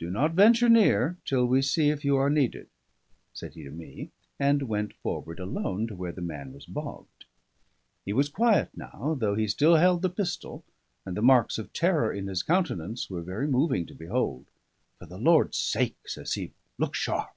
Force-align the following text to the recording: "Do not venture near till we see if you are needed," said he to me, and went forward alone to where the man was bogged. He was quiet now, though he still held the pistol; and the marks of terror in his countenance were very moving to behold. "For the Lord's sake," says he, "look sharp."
"Do 0.00 0.10
not 0.10 0.32
venture 0.32 0.68
near 0.68 1.16
till 1.24 1.46
we 1.46 1.62
see 1.62 1.90
if 1.90 2.04
you 2.04 2.16
are 2.16 2.28
needed," 2.28 2.66
said 3.32 3.54
he 3.54 3.62
to 3.62 3.70
me, 3.70 4.10
and 4.36 4.62
went 4.62 4.92
forward 4.94 5.38
alone 5.38 5.86
to 5.86 5.94
where 5.94 6.10
the 6.10 6.20
man 6.20 6.52
was 6.52 6.66
bogged. 6.66 7.24
He 8.04 8.12
was 8.12 8.28
quiet 8.28 8.70
now, 8.74 9.16
though 9.20 9.36
he 9.36 9.46
still 9.46 9.76
held 9.76 10.02
the 10.02 10.10
pistol; 10.10 10.64
and 11.06 11.16
the 11.16 11.22
marks 11.22 11.56
of 11.56 11.72
terror 11.72 12.12
in 12.12 12.26
his 12.26 12.42
countenance 12.42 13.08
were 13.08 13.22
very 13.22 13.46
moving 13.46 13.86
to 13.86 13.94
behold. 13.94 14.46
"For 14.98 15.06
the 15.06 15.18
Lord's 15.18 15.56
sake," 15.58 16.08
says 16.08 16.32
he, 16.32 16.50
"look 16.76 16.96
sharp." 16.96 17.36